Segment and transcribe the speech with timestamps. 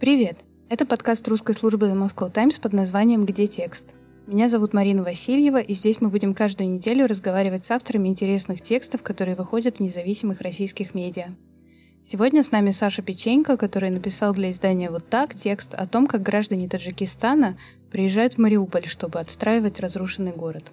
[0.00, 0.38] Привет!
[0.68, 3.84] Это подкаст русской службы The Moscow Times под названием «Где текст?».
[4.28, 9.02] Меня зовут Марина Васильева, и здесь мы будем каждую неделю разговаривать с авторами интересных текстов,
[9.02, 11.34] которые выходят в независимых российских медиа.
[12.04, 16.22] Сегодня с нами Саша Печенько, который написал для издания «Вот так» текст о том, как
[16.22, 17.58] граждане Таджикистана
[17.90, 20.70] приезжают в Мариуполь, чтобы отстраивать разрушенный город.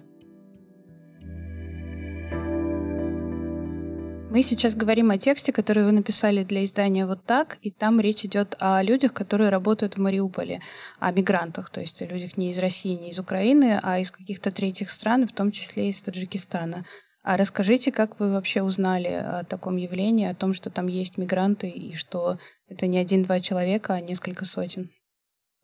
[4.36, 8.26] Мы сейчас говорим о тексте, который вы написали для издания «Вот так», и там речь
[8.26, 10.60] идет о людях, которые работают в Мариуполе,
[11.00, 14.50] о мигрантах, то есть о людях не из России, не из Украины, а из каких-то
[14.50, 16.84] третьих стран, в том числе из Таджикистана.
[17.22, 21.70] А расскажите, как вы вообще узнали о таком явлении, о том, что там есть мигранты
[21.70, 24.90] и что это не один-два человека, а несколько сотен?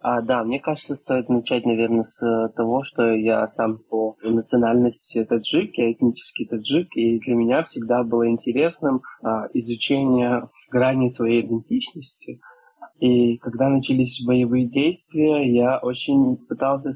[0.02, 5.24] А, да, мне кажется, стоит начать, наверное, с э, того, что я сам по национальности
[5.24, 12.40] таджик, я этнический таджик, и для меня всегда было интересным а, изучение грани своей идентичности.
[12.98, 16.90] И когда начались боевые действия, я очень пытался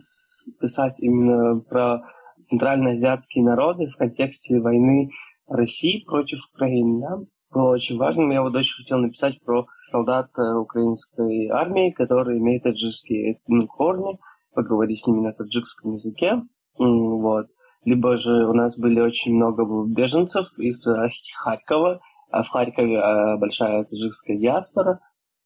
[0.59, 2.03] писать именно про
[2.43, 5.11] центральноазиатские народы в контексте войны
[5.47, 7.27] России против Украины.
[7.51, 8.31] Было очень важным.
[8.31, 14.19] Я вот очень хотел написать про солдат э, украинской армии, которые имеют таджикские корни,
[14.55, 16.43] поговорить с ними на таджикском языке.
[16.79, 17.47] Вот.
[17.85, 21.09] Либо же у нас были очень много беженцев из э,
[21.43, 25.01] Харькова, а в Харькове э, большая таджикская диаспора.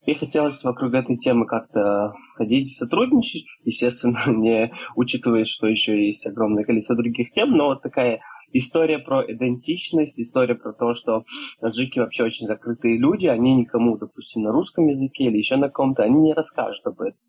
[0.06, 6.64] И хотелось вокруг этой темы как-то ходить, сотрудничать, естественно, не учитывая, что еще есть огромное
[6.64, 8.20] количество других тем, но вот такая
[8.52, 11.24] история про идентичность, история про то, что
[11.60, 16.02] таджики вообще очень закрытые люди, они никому, допустим, на русском языке или еще на ком-то,
[16.02, 17.20] они не расскажут об этом.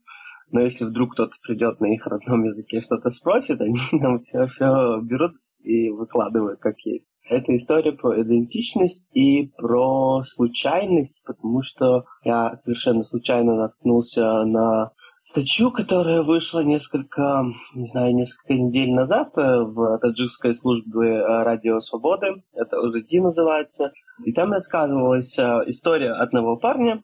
[0.52, 5.00] Но если вдруг кто-то придет на их родном языке что-то спросит, они нам все, все
[5.02, 7.08] берут и выкладывают как есть.
[7.30, 14.92] Это история про идентичность и про случайность, потому что я совершенно случайно наткнулся на
[15.24, 17.46] статью, которая вышла несколько,
[17.76, 22.44] не знаю, несколько недель назад э, в таджикской службе э, Радио Свободы.
[22.54, 23.92] Это УЗД называется.
[24.26, 27.04] И там рассказывалась э, история одного парня,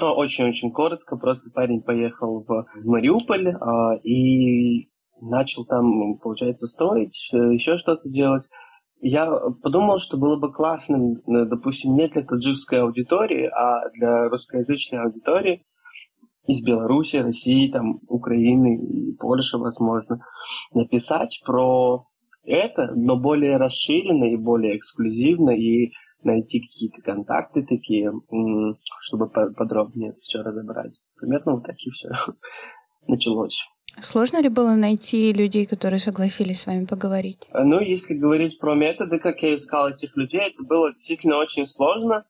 [0.00, 3.48] очень-очень коротко, просто парень поехал в Мариуполь
[4.04, 4.88] и
[5.20, 8.44] начал там, получается, строить, еще что-то делать.
[9.00, 9.26] Я
[9.60, 15.66] подумал, что было бы классно, допустим, не для таджикской аудитории, а для русскоязычной аудитории
[16.48, 20.24] из Беларуси, России, там, Украины и Польши, возможно,
[20.72, 22.06] написать про
[22.44, 25.92] это, но более расширенно и более эксклюзивно, и
[26.22, 28.10] найти какие-то контакты такие,
[29.00, 30.92] чтобы подробнее это все разобрать.
[31.16, 32.08] Примерно вот так и все
[33.06, 33.64] началось.
[34.00, 37.48] Сложно ли было найти людей, которые согласились с вами поговорить?
[37.52, 42.24] Ну, если говорить про методы, как я искал этих людей, это было действительно очень сложно,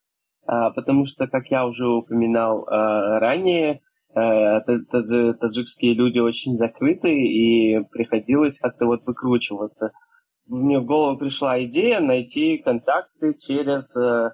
[0.46, 3.82] а, потому что, как я уже упоминал а, ранее,
[5.40, 9.92] таджикские люди очень закрыты, и приходилось как-то вот выкручиваться.
[10.46, 14.30] Мне в голову пришла идея найти контакты через э,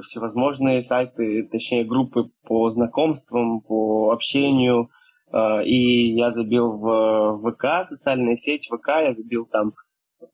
[0.00, 4.88] всевозможные сайты, точнее группы по знакомствам, по общению.
[5.30, 9.74] Э, и я забил в ВК, социальная сеть ВК, я забил там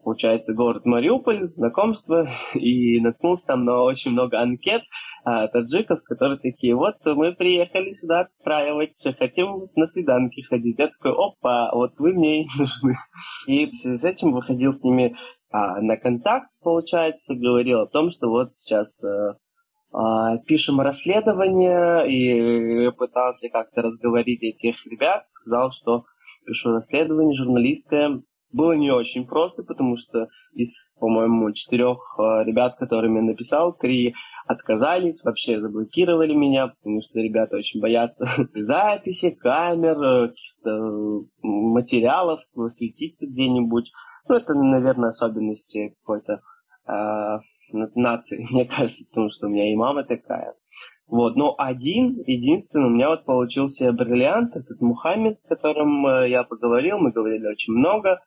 [0.03, 4.83] получается, город Мариуполь, знакомство, и наткнулся там на очень много анкет
[5.25, 10.79] а, таджиков, которые такие, вот мы приехали сюда отстраивать, хотим на свиданки ходить.
[10.79, 12.95] Я такой, опа, вот вы мне и нужны.
[13.47, 15.17] И с этим выходил с ними
[15.51, 19.37] а, на контакт, получается, говорил о том, что вот сейчас а,
[19.93, 26.05] а, пишем расследование, и пытался как-то разговорить этих ребят, сказал, что
[26.45, 28.23] пишу расследование журналистское,
[28.55, 34.15] было не очень просто, потому что из, по-моему, четырех э, ребят, которым я написал, три
[34.47, 43.27] отказались, вообще заблокировали меня, потому что ребята очень боятся записи, камер, э, каких-то материалов, светиться
[43.29, 43.91] где-нибудь.
[44.29, 46.41] Ну, это, наверное, особенности какой-то
[46.87, 47.39] э,
[47.95, 50.55] нации, мне кажется, потому что у меня и мама такая.
[51.07, 56.45] Вот, но один, единственный, у меня вот получился бриллиант, этот Мухаммед, с которым э, я
[56.45, 58.21] поговорил, мы говорили очень много,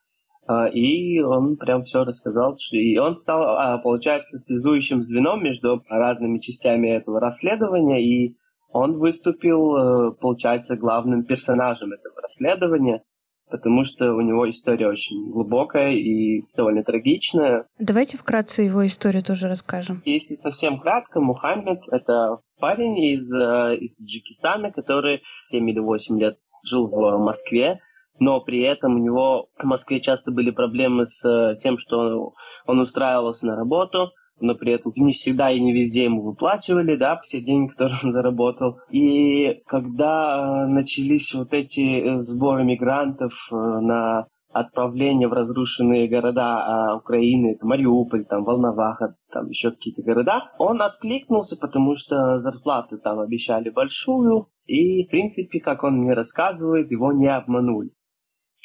[0.73, 2.55] и он прям все рассказал.
[2.71, 8.37] И он стал, а, получается, связующим звеном между разными частями этого расследования, и
[8.69, 13.03] он выступил, э, получается, главным персонажем этого расследования,
[13.49, 17.65] потому что у него история очень глубокая и довольно трагичная.
[17.79, 20.01] Давайте вкратце его историю тоже расскажем.
[20.05, 26.37] Если совсем кратко, Мухаммед— это парень из, э, из Таджикистана, который 7 или 8 лет
[26.63, 27.79] жил в Москве,
[28.19, 32.33] но при этом у него в Москве часто были проблемы с э, тем, что
[32.65, 37.17] он устраивался на работу, но при этом не всегда и не везде ему выплачивали, да,
[37.19, 38.77] все деньги, которые он заработал.
[38.89, 44.27] И когда э, начались вот эти э, сборы мигрантов на
[44.59, 50.81] отправление в разрушенные города а, Украины, это Мариуполь, там, Волноваха, там еще какие-то города, он
[50.81, 57.13] откликнулся, потому что зарплаты там обещали большую, и, в принципе, как он мне рассказывает, его
[57.13, 57.91] не обманули.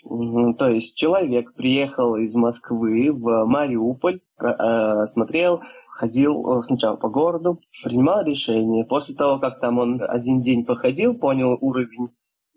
[0.04, 5.60] То есть человек приехал из Москвы в Мариуполь, э, смотрел,
[5.90, 8.84] ходил э, сначала по городу, принимал решение.
[8.84, 12.08] После того, как там он один день походил, понял уровень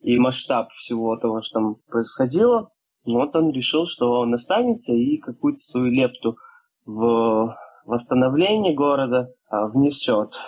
[0.02, 2.72] и масштаб всего того, что там происходило,
[3.06, 6.38] вот он решил, что он останется и какую-то свою лепту
[6.86, 7.56] в
[7.86, 10.40] восстановление города а, внесет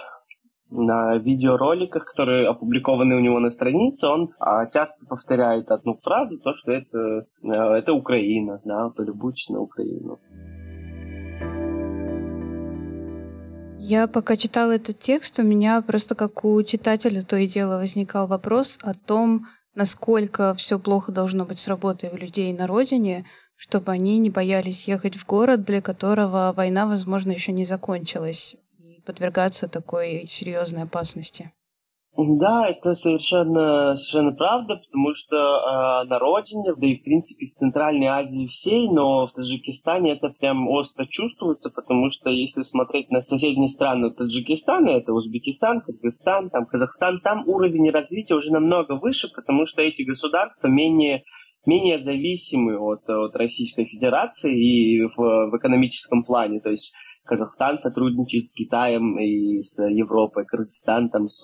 [0.70, 6.54] на видеороликах, которые опубликованы у него на странице, он а, часто повторяет одну фразу, то,
[6.54, 10.20] что это, а, это Украина, да, полюбуйтесь на Украину.
[13.80, 18.28] Я пока читала этот текст, у меня просто как у читателя то и дело возникал
[18.28, 23.26] вопрос о том, насколько все плохо должно быть с работой у людей на родине,
[23.56, 28.58] чтобы они не боялись ехать в город, для которого война, возможно, еще не закончилась
[29.08, 31.52] подвергаться такой серьезной опасности.
[32.18, 37.52] Да, это совершенно, совершенно правда, потому что э, на родине, да и в принципе в
[37.52, 43.22] Центральной Азии всей, но в Таджикистане это прям остро чувствуется, потому что если смотреть на
[43.22, 49.68] соседние страны Таджикистана, это Узбекистан, Кыргызстан, там Казахстан, там уровень развития уже намного выше, потому
[49.68, 51.24] что эти государства менее
[51.68, 56.62] менее зависимы от, от Российской Федерации и в, в экономическом плане.
[56.62, 56.96] То есть
[57.28, 61.44] Казахстан сотрудничает с Китаем и с Европой, Кыргызстан там с,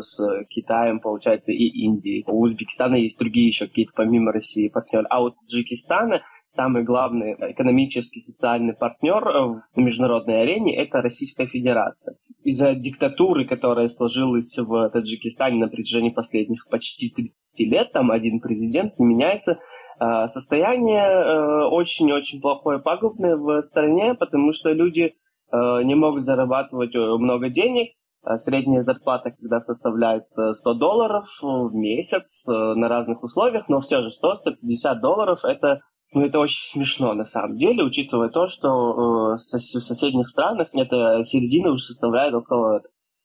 [0.00, 2.24] с Китаем, получается, и Индией.
[2.26, 5.06] У Узбекистана есть другие еще какие-то помимо России партнеры.
[5.08, 12.18] А у Таджикистана самый главный экономический, социальный партнер э, на международной арене– это Российская Федерация.
[12.44, 18.98] Из-за диктатуры, которая сложилась в Таджикистане на протяжении последних почти 30 лет, там один президент
[18.98, 19.58] не меняется–
[20.26, 25.14] состояние э, очень-очень плохое, пагубное в стране, потому что люди
[25.52, 27.92] э, не могут зарабатывать э, много денег.
[28.36, 35.00] Средняя зарплата, когда составляет 100 долларов в месяц на разных условиях, но все же 100-150
[35.00, 35.80] долларов это
[36.14, 41.24] ну, это очень смешно на самом деле, учитывая то, что э, в соседних странах эта
[41.24, 42.82] середина уже составляет около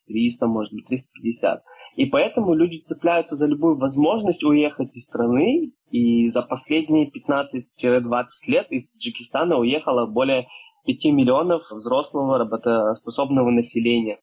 [0.07, 1.63] 300, может быть, 350.
[1.97, 5.73] И поэтому люди цепляются за любую возможность уехать из страны.
[5.89, 10.47] И за последние 15-20 лет из Таджикистана уехало более
[10.85, 14.19] 5 миллионов взрослого работоспособного населения.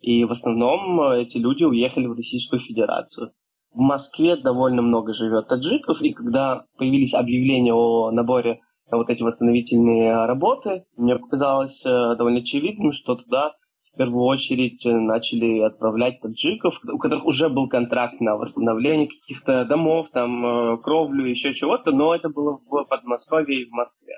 [0.00, 3.32] И в основном эти люди уехали в Российскую Федерацию.
[3.72, 8.60] В Москве довольно много живет таджиков, и когда появились объявления о наборе
[8.90, 13.54] на вот эти восстановительные работы, мне показалось э, довольно очевидным, что туда
[14.00, 20.08] первую очередь э, начали отправлять таджиков, у которых уже был контракт на восстановление каких-то домов,
[20.10, 24.14] там, э, кровлю, еще чего-то, но это было в Подмосковье и в Москве.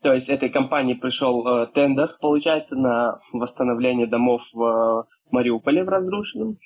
[0.00, 5.02] То есть этой компании пришел э, тендер, получается, на восстановление домов в э,
[5.32, 6.58] Мариуполе в разрушенном.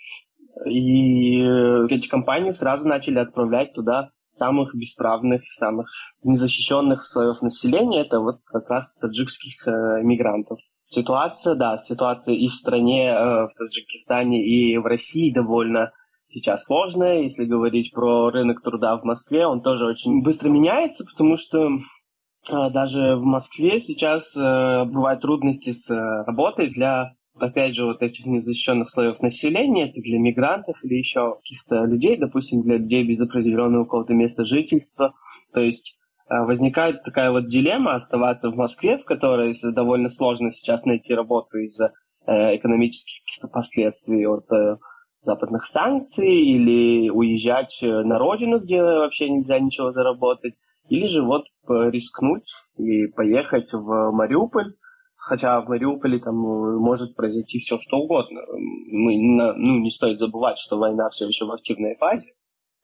[0.66, 5.88] И э, эти компании сразу начали отправлять туда самых бесправных, самых
[6.22, 8.02] незащищенных слоев населения.
[8.02, 10.58] Это вот как раз таджикских э, мигрантов.
[10.92, 15.92] Ситуация, да, ситуация и в стране, э, в Таджикистане, и в России довольно
[16.28, 17.22] сейчас сложная.
[17.22, 22.70] Если говорить про рынок труда в Москве, он тоже очень быстро меняется, потому что э,
[22.70, 25.94] даже в Москве сейчас э, бывают трудности с
[26.26, 31.84] работой для, опять же, вот этих незащищенных слоев населения, это для мигрантов или еще каких-то
[31.84, 35.14] людей, допустим, для людей без определенного какого-то места жительства.
[35.54, 35.99] То есть
[36.30, 41.92] возникает такая вот дилемма оставаться в Москве, в которой довольно сложно сейчас найти работу из-за
[42.26, 44.76] э, экономических каких-то последствий от э,
[45.22, 50.54] западных санкций, или уезжать э, на родину, где вообще нельзя ничего заработать,
[50.88, 54.74] или же вот рискнуть и поехать в Мариуполь,
[55.16, 58.40] хотя в Мариуполе там может произойти все что угодно.
[58.56, 62.32] Мы, ну, не стоит забывать, что война все еще в активной фазе,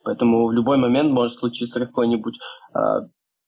[0.05, 2.35] поэтому в любой момент может случиться какой-нибудь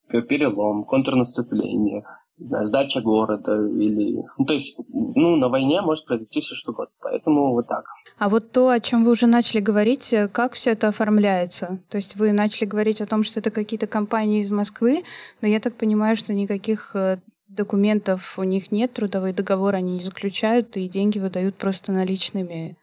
[0.08, 2.04] перелом, контрнаступление,
[2.38, 4.22] не знаю, сдача города или...
[4.36, 7.84] Ну, то есть, ну, на войне может произойти все что угодно, поэтому вот так.
[8.18, 11.80] А вот то, о чем вы уже начали говорить, э, как все это оформляется?
[11.88, 15.02] То есть вы начали говорить о том, что это какие-то компании из Москвы,
[15.42, 20.00] но я так понимаю, что никаких э, документов у них нет, трудовые договоры они не
[20.00, 22.76] заключают, и деньги выдают просто наличными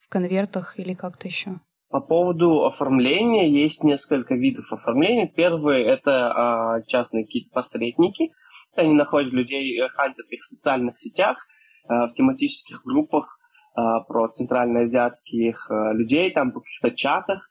[0.00, 1.60] в конвертах или как-то еще.
[1.92, 5.28] По поводу оформления есть несколько видов оформления.
[5.28, 8.32] Первый– это а, частные какие-то посредники.
[8.74, 11.46] Они находят людей, э, хантят их в социальных сетях,
[11.86, 13.38] а, в тематических группах
[13.74, 17.50] а, про центральноазиатских людей, там в каких-то чатах,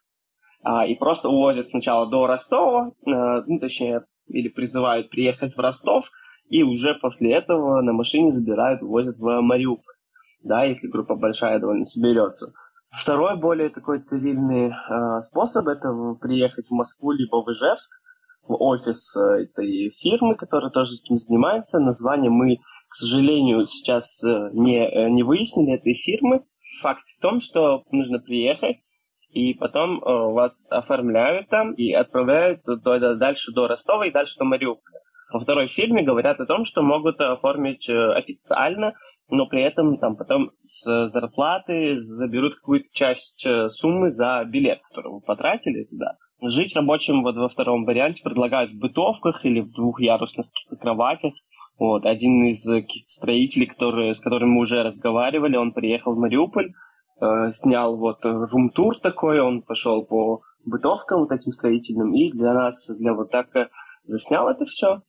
[0.63, 6.09] а, и просто увозят сначала до Ростова, ну, точнее, или призывают приехать в Ростов,
[6.49, 9.93] и уже после этого на машине забирают, увозят в Мариуполь,
[10.43, 12.53] да, если группа большая довольно соберется.
[12.91, 15.87] Второй, более такой цивильный э, способ, это
[16.19, 17.97] приехать в Москву либо в Ижевск,
[18.47, 21.79] в офис э, этой фирмы, которая тоже этим занимается.
[21.79, 22.57] Название мы,
[22.89, 26.43] к сожалению, сейчас э, не, э, не выяснили этой фирмы.
[26.81, 28.85] Факт в том, что нужно приехать,
[29.29, 35.00] и потом э, вас оформляют там и отправляют дальше до Ростова и дальше до Мариуполя.
[35.31, 38.93] Во второй фильме говорят о том, что могут оформить э, официально,
[39.29, 45.13] но при этом там потом с зарплаты заберут какую-то часть э, суммы за билет, который
[45.13, 46.17] вы потратили туда.
[46.41, 50.47] Жить рабочим вот во втором варианте предлагают в бытовках или в двухъярусных
[50.81, 51.33] кроватях.
[51.77, 52.67] Вот, один из
[53.05, 56.73] строителей, который, с которым мы уже разговаривали, он приехал в Мариуполь,
[57.21, 62.91] э, снял вот рум-тур такой, он пошел по бытовкам вот этим строительным и для нас,
[62.99, 63.47] для вот так
[64.03, 65.01] заснял это все.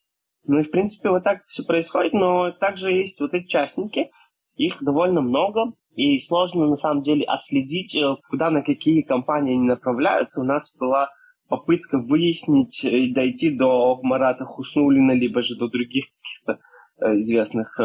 [0.45, 4.11] Ну и, в принципе, вот так все происходит, но также есть вот эти частники,
[4.57, 9.67] их довольно много, и сложно, на самом деле, отследить, э, куда, на какие компании они
[9.67, 10.41] направляются.
[10.41, 11.11] У нас была
[11.49, 16.61] попытка выяснить и дойти до Марата Хуснулина, либо же до других каких-то
[17.05, 17.85] э, известных, э,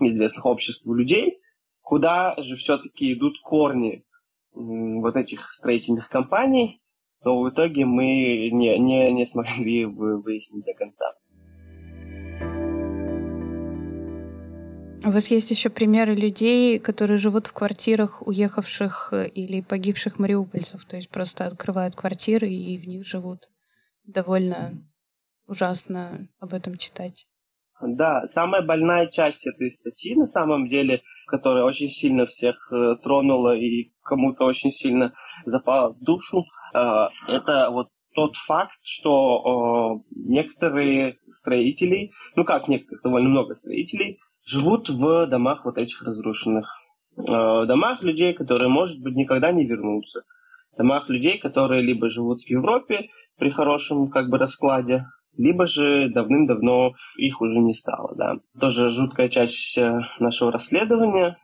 [0.00, 1.38] известных обществ людей,
[1.82, 4.04] куда же все-таки идут корни
[4.54, 6.80] вот этих строительных компаний,
[7.24, 8.04] но в итоге мы
[8.50, 11.12] не, не, не смогли выяснить до конца.
[15.06, 20.86] У вас есть еще примеры людей, которые живут в квартирах уехавших э, или погибших мариупольцев,
[20.86, 23.50] то есть просто открывают квартиры и в них живут.
[24.06, 24.72] Довольно
[25.46, 27.26] ужасно об этом читать.
[27.82, 33.54] Да, самая больная часть этой статьи, на самом деле, которая очень сильно всех э, тронула
[33.54, 35.12] и кому-то очень сильно
[35.44, 36.78] запала в душу, э,
[37.28, 45.26] это вот тот факт, что некоторые строители, ну как некоторых, довольно много строителей, живут в
[45.26, 46.68] домах вот этих разрушенных.
[47.16, 50.22] Э, домах людей, которые, может быть, никогда не вернутся.
[50.76, 53.08] Домах людей, которые либо живут в Европе
[53.38, 58.14] при хорошем как бы раскладе, либо же давным-давно их уже не стало.
[58.16, 58.34] Да.
[58.60, 61.38] Тоже жуткая часть э, нашего расследования.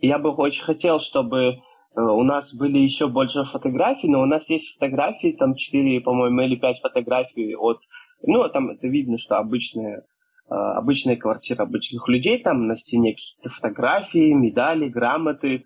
[0.00, 1.56] Я бы очень хотел, чтобы э,
[1.94, 6.56] у нас были еще больше фотографий, но у нас есть фотографии, там 4, по-моему, или
[6.56, 7.78] 5 фотографий от...
[8.22, 10.02] Ну, там это видно, что обычные
[10.48, 15.64] обычная квартира обычных людей, там на стене какие-то фотографии, медали, грамоты,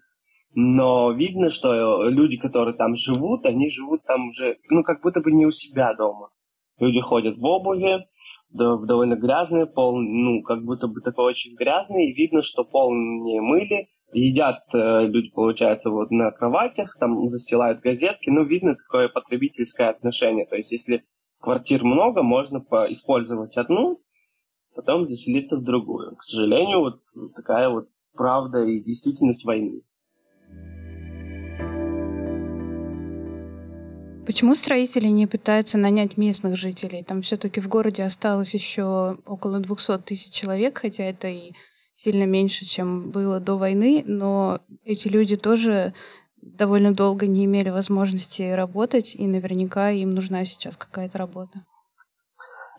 [0.55, 5.33] но видно, что люди, которые там живут, они живут там уже, ну, как будто бы
[5.33, 6.31] не у себя дома.
[6.79, 8.07] Люди ходят в обуви,
[8.51, 12.65] да, в довольно грязный пол, ну, как будто бы такой очень грязный, и видно, что
[12.65, 18.75] пол не мыли, едят э, люди, получается, вот на кроватях, там застилают газетки, ну, видно
[18.75, 21.05] такое потребительское отношение, то есть если
[21.41, 22.59] квартир много, можно
[22.91, 24.01] использовать одну,
[24.75, 26.17] потом заселиться в другую.
[26.17, 27.03] К сожалению, вот
[27.35, 29.83] такая вот правда и действительность войны.
[34.25, 37.03] Почему строители не пытаются нанять местных жителей?
[37.03, 41.53] Там все-таки в городе осталось еще около 200 тысяч человек, хотя это и
[41.95, 45.93] сильно меньше, чем было до войны, но эти люди тоже
[46.41, 51.65] довольно долго не имели возможности работать, и наверняка им нужна сейчас какая-то работа.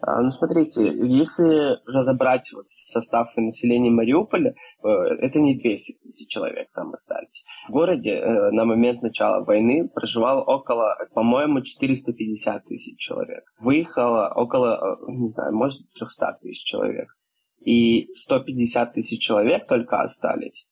[0.06, 6.68] А, ну, смотрите, если разобрать вот состав населения Мариуполя, э, это не 200 тысяч человек
[6.74, 7.46] там остались.
[7.70, 13.46] В городе э, на момент начала войны проживало около, по-моему, 450 тысяч человек.
[13.60, 17.08] Выехало около, э, не знаю, может, 300 тысяч человек.
[17.62, 20.70] И 150 тысяч человек только остались.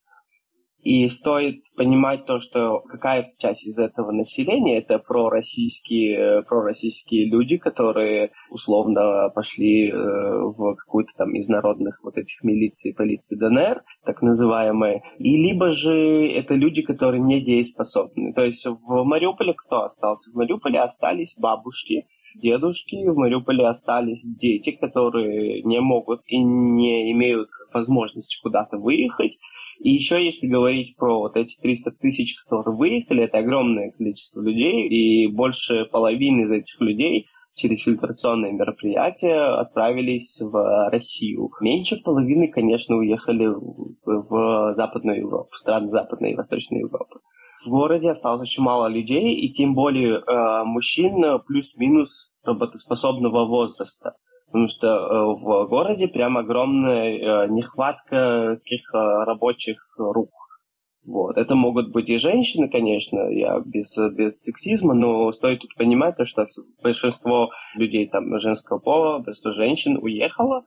[0.81, 8.31] И стоит понимать то, что какая-то часть из этого населения это пророссийские, пророссийские люди, которые
[8.49, 15.03] условно пошли э, в какую-то там из народных вот этих милиций, полиции ДНР, так называемые,
[15.19, 18.33] и либо же это люди, которые не дееспособны.
[18.33, 20.31] То есть в Мариуполе кто остался?
[20.31, 27.49] В Мариуполе остались бабушки, дедушки, в Мариуполе остались дети, которые не могут и не имеют
[27.73, 29.37] возможности куда-то выехать,
[29.83, 34.87] и еще, если говорить про вот эти 300 тысяч, которые выехали, это огромное количество людей,
[34.87, 41.49] и больше половины из этих людей через фильтрационные мероприятия отправились в Россию.
[41.61, 43.47] Меньше половины, конечно, уехали
[44.05, 47.19] в Западную Европу, страны Западной и Восточной Европы.
[47.65, 54.13] в городе осталось очень мало людей, и тем более э, мужчин плюс-минус работоспособного возраста.
[54.51, 60.29] Потому что э, в городе прям огромная э, нехватка таких э, рабочих рук.
[61.05, 61.37] Вот.
[61.37, 66.25] Это могут быть и женщины, конечно, я без, без сексизма, но стоит тут понимать, то,
[66.25, 66.45] что
[66.83, 70.63] большинство людей там женского пола, большинство женщин уехало,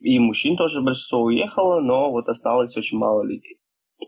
[0.00, 3.58] и мужчин тоже большинство уехало, но вот осталось очень мало людей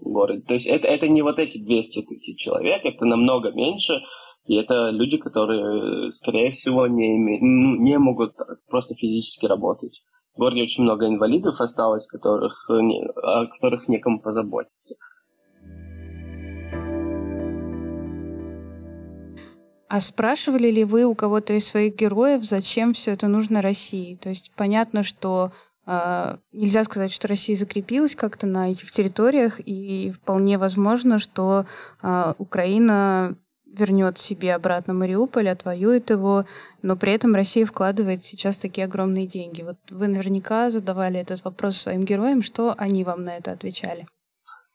[0.00, 0.42] в городе.
[0.42, 4.00] То есть это, это не вот эти 200 тысяч человек, это намного меньше,
[4.46, 7.38] и это люди, которые, скорее всего, не, име...
[7.40, 8.34] ну, не могут
[8.68, 10.02] просто физически работать.
[10.34, 13.04] В городе очень много инвалидов осталось, которых не...
[13.04, 14.96] о которых некому позаботиться.
[19.90, 24.14] А спрашивали ли вы у кого-то из своих героев, зачем все это нужно России?
[24.14, 25.50] То есть понятно, что
[25.84, 31.66] э, нельзя сказать, что Россия закрепилась как-то на этих территориях, и вполне возможно, что
[32.02, 33.36] э, Украина
[33.76, 36.44] вернет себе обратно Мариуполь, отвоюет его,
[36.82, 39.62] но при этом Россия вкладывает сейчас такие огромные деньги.
[39.62, 44.06] Вот вы наверняка задавали этот вопрос своим героям, что они вам на это отвечали?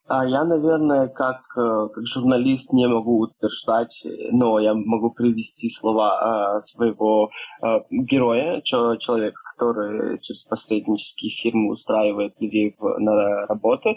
[0.08, 6.58] А я, наверное, как, э, как журналист не могу утверждать, но я могу привести слова
[6.58, 7.32] э, своего
[7.64, 13.96] э, героя, человека, который через посреднические фирмы устраивает людей на работы.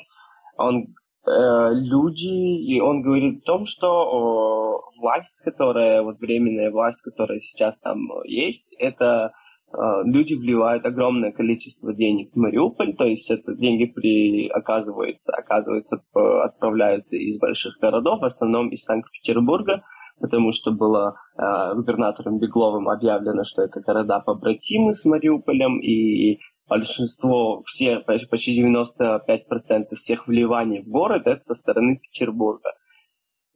[0.57, 0.87] Он
[1.29, 7.99] люди, и он говорит о том, что власть, которая, вот временная власть, которая сейчас там
[8.25, 9.33] есть, это
[9.73, 16.03] Э, люди вливают огромное количество денег в Мариуполь, то есть это деньги при, оказывается, оказывается,
[16.15, 19.83] отправляются из больших городов, в основном из Санкт-Петербурга,
[20.21, 27.63] потому что было э, губернатором Бегловым объявлено, что это города побратимы с Мариуполем, и большинство,
[27.65, 32.71] все, почти 95% всех вливаний в город это со стороны Петербурга.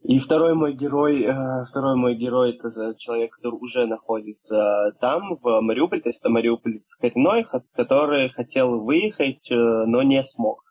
[0.02, 5.61] И второй мой герой, э, второй мой герой это человек, который уже находится там, в
[5.61, 10.64] Мариуполе, то есть это Мариуполь коренной, который хотел выехать, э, но не смог.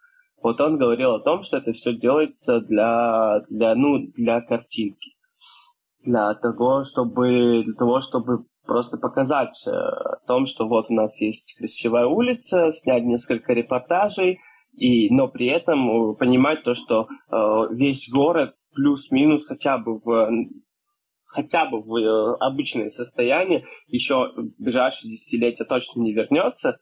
[0.43, 5.12] Вот он говорил о том, что это все делается для, для, ну, для картинки.
[6.04, 11.21] Для того, чтобы, для того, чтобы просто показать э, о том, что вот у нас
[11.21, 14.39] есть красивая улица, снять несколько репортажей,
[14.74, 17.36] и, но при этом понимать то, что э,
[17.71, 20.30] весь город плюс-минус хотя бы в
[21.32, 26.80] хотя бы в э, обычное состояние, еще в ближайшие десятилетия точно не вернется.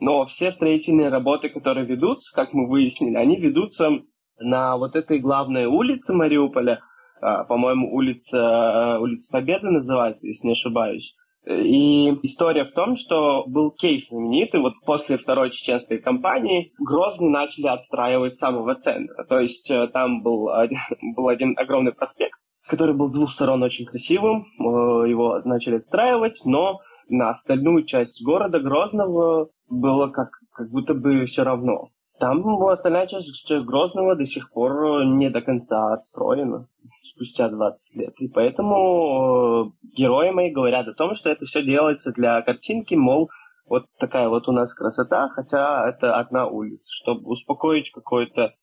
[0.00, 3.90] Но все строительные работы, которые ведутся, как мы выяснили, они ведутся
[4.38, 6.80] на вот этой главной улице Мариуполя,
[7.20, 11.14] по-моему, улица, э, улица Победы называется, если не ошибаюсь.
[11.46, 17.66] И история в том, что был кейс знаменитый, вот после второй чеченской кампании Грозный начали
[17.66, 19.24] отстраивать с самого центра.
[19.24, 20.78] То есть э, там был один,
[21.14, 26.40] был один огромный проспект, который был с двух сторон очень красивым, э, его начали отстраивать,
[26.46, 31.90] но на остальную часть города Грозного было как, как будто бы все равно.
[32.18, 36.68] Там остальная часть Грозного до сих пор не до конца отстроена,
[37.02, 38.14] спустя 20 лет.
[38.18, 43.30] И поэтому э, герои мои говорят о том, что это все делается для картинки, мол,
[43.66, 48.54] вот такая вот у нас красота, хотя это одна улица, чтобы успокоить какой-то,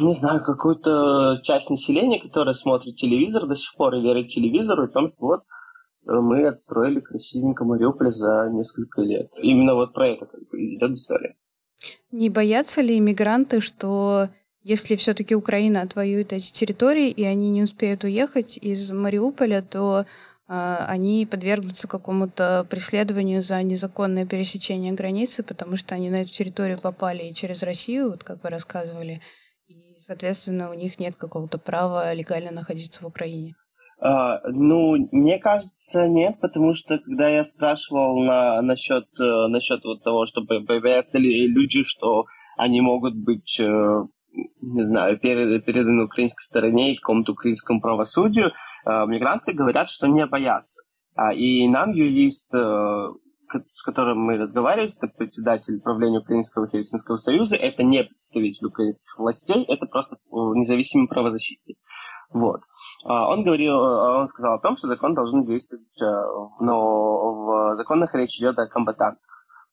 [0.00, 4.92] не знаю, какую-то часть населения, которая смотрит телевизор до сих пор и верит телевизору, и
[4.92, 9.30] том, что вот э, мы отстроили красивенько Мариуполь за несколько лет.
[9.36, 11.36] Именно вот про это как бы идет история.
[12.10, 14.30] Не боятся ли иммигранты, что
[14.62, 20.06] если все-таки Украина отвоюет эти территории, и они не успеют уехать из Мариуполя, то
[20.48, 26.80] э, они подвергнутся какому-то преследованию за незаконное пересечение границы, потому что они на эту территорию
[26.80, 29.22] попали и через Россию, вот как вы рассказывали,
[29.68, 33.54] и, соответственно, у них нет какого-то права легально находиться в Украине.
[33.98, 40.02] Uh, ну, мне кажется, нет, потому что когда я спрашивал на, насчет, uh, насчет вот
[40.02, 42.24] того, что боятся ли люди, что
[42.58, 44.04] они могут быть, uh,
[44.60, 48.52] не знаю, перед, переданы украинской стороне и какому-то украинскому правосудию,
[48.84, 50.82] мигранты говорят, что не боятся.
[51.34, 58.04] И нам юрист, с которым мы разговаривали, это председатель правления Украинского Хельсинского союза, это не
[58.04, 61.65] представитель украинских властей, это просто независимый правозащитник.
[62.36, 62.60] Вот.
[63.06, 66.04] А, он говорил, а, он сказал о том, что закон должен действовать, э,
[66.60, 69.22] но в законах речь идет о комбатантах.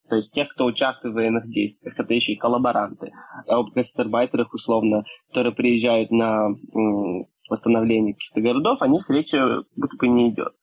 [0.10, 3.12] То есть тех, кто участвует в военных действиях, это еще и коллаборанты,
[3.48, 6.50] об гастарбайтерах, условно, которые приезжают на
[7.50, 9.38] восстановление каких-то городов, о них речи
[9.76, 10.54] будто бы не идет.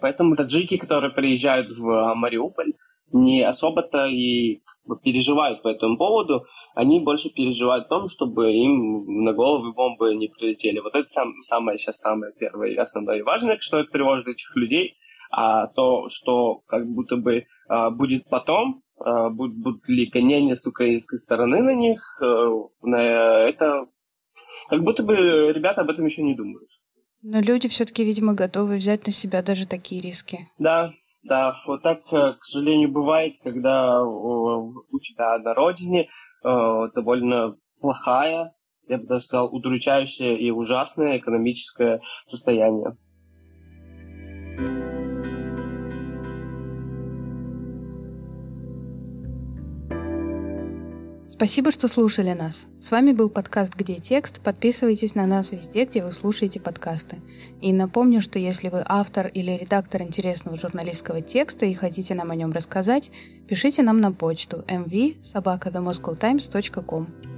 [0.00, 2.72] Поэтому таджики, которые приезжают в Мариуполь,
[3.14, 4.60] не особо-то и
[5.02, 10.28] переживают по этому поводу, они больше переживают о том, чтобы им на головы бомбы не
[10.28, 10.80] прилетели.
[10.80, 14.54] Вот это сам, самое сейчас самое первое и основное и важное, что это тревожит этих
[14.56, 14.96] людей,
[15.30, 20.66] а то, что как будто бы а, будет потом, а, будут, будут ли гонения с
[20.66, 22.50] украинской стороны на них, а,
[22.82, 23.00] на
[23.48, 23.86] это
[24.68, 25.14] как будто бы
[25.52, 26.68] ребята об этом еще не думают.
[27.22, 30.48] Но люди все-таки, видимо, готовы взять на себя даже такие риски.
[30.58, 30.92] Да,
[31.24, 36.08] да, вот так, э, к сожалению, бывает, когда у тебя на родине
[36.44, 38.54] э, довольно плохая,
[38.88, 42.96] я бы даже сказал, удручающее и ужасное экономическое состояние.
[51.34, 52.68] Спасибо, что слушали нас.
[52.78, 54.40] С вами был подкаст «Где текст?».
[54.40, 57.16] Подписывайтесь на нас везде, где вы слушаете подкасты.
[57.60, 62.36] И напомню, что если вы автор или редактор интересного журналистского текста и хотите нам о
[62.36, 63.10] нем рассказать,
[63.48, 67.33] пишите нам на почту mv.sobaka.themoscowtimes.com.